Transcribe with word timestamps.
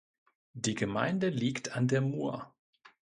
Die 0.55 0.73
Gemeinde 0.73 1.29
liegt 1.29 1.75
an 1.77 1.87
der 1.87 2.01
Mur. 2.01 2.55